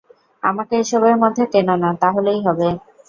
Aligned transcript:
আমাকে 0.43 0.73
এসবের 0.79 1.15
মধ্যে 1.17 1.43
টেনো 1.51 1.75
না, 1.77 1.89
তাহলেই 2.01 2.39
হবে। 2.47 2.67